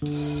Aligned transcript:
da 0.00 0.37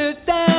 The 0.00 0.16
that. 0.24 0.49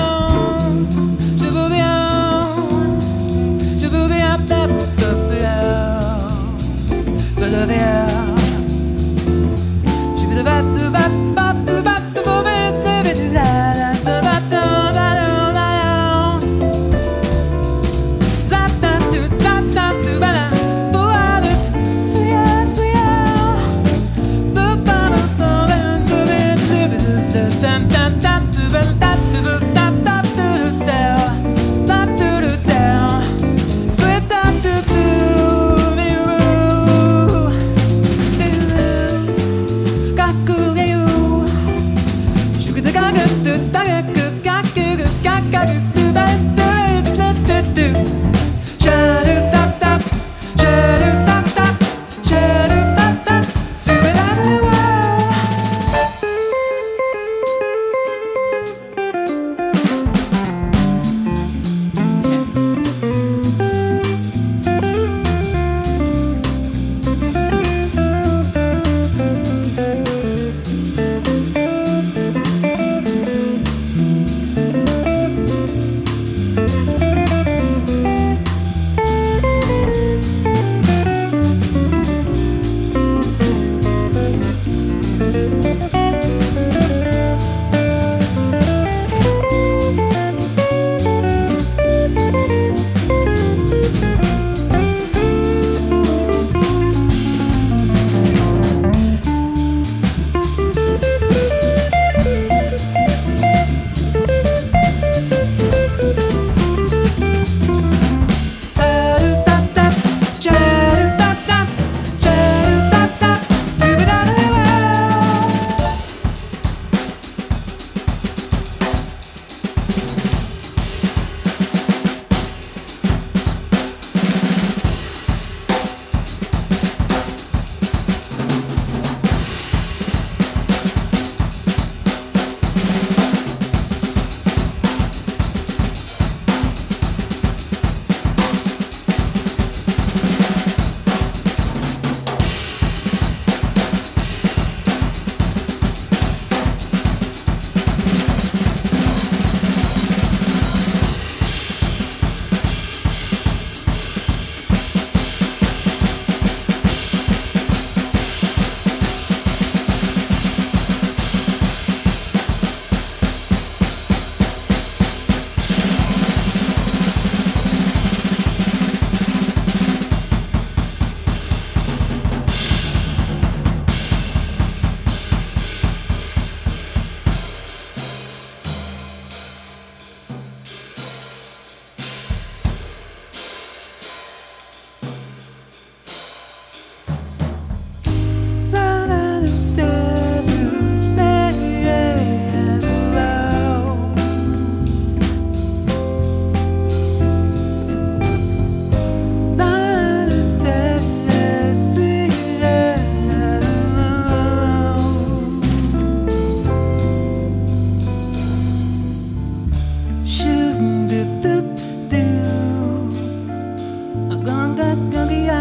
Hanggang 214.31 214.80
gagagaya 214.80 215.61